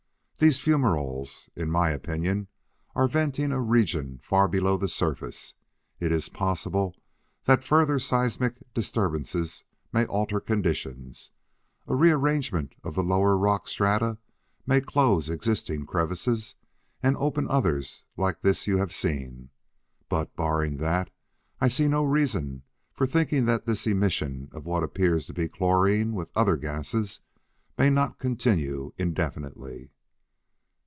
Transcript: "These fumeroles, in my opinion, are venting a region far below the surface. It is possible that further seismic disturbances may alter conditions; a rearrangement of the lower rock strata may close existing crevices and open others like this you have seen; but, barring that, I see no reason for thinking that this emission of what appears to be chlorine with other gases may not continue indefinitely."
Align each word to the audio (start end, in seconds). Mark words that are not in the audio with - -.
"These 0.43 0.57
fumeroles, 0.59 1.49
in 1.55 1.69
my 1.69 1.91
opinion, 1.91 2.47
are 2.95 3.07
venting 3.07 3.51
a 3.51 3.61
region 3.61 4.17
far 4.23 4.47
below 4.47 4.75
the 4.75 4.87
surface. 4.87 5.53
It 5.99 6.11
is 6.11 6.29
possible 6.29 6.95
that 7.45 7.63
further 7.63 7.99
seismic 7.99 8.55
disturbances 8.73 9.63
may 9.93 10.07
alter 10.07 10.39
conditions; 10.39 11.29
a 11.87 11.93
rearrangement 11.93 12.73
of 12.83 12.95
the 12.95 13.03
lower 13.03 13.37
rock 13.37 13.67
strata 13.67 14.17
may 14.65 14.81
close 14.81 15.29
existing 15.29 15.85
crevices 15.85 16.55
and 17.03 17.15
open 17.17 17.47
others 17.47 18.03
like 18.17 18.41
this 18.41 18.65
you 18.65 18.77
have 18.77 18.91
seen; 18.91 19.51
but, 20.09 20.35
barring 20.35 20.77
that, 20.77 21.11
I 21.59 21.67
see 21.67 21.87
no 21.87 22.03
reason 22.03 22.63
for 22.91 23.05
thinking 23.05 23.45
that 23.45 23.67
this 23.67 23.85
emission 23.85 24.49
of 24.53 24.65
what 24.65 24.81
appears 24.81 25.27
to 25.27 25.33
be 25.35 25.47
chlorine 25.47 26.13
with 26.15 26.31
other 26.35 26.57
gases 26.57 27.21
may 27.77 27.91
not 27.91 28.17
continue 28.17 28.91
indefinitely." 28.97 29.91